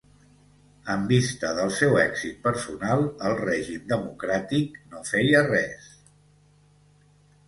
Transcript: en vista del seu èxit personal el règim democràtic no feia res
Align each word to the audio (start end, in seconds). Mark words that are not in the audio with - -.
en 0.91 1.01
vista 1.09 1.49
del 1.57 1.73
seu 1.81 1.91
èxit 2.03 2.39
personal 2.47 3.05
el 3.29 3.37
règim 3.41 3.83
democràtic 3.91 4.79
no 4.95 5.03
feia 5.11 5.43
res 5.51 5.93